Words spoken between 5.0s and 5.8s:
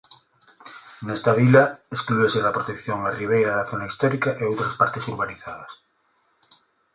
urbanizadas.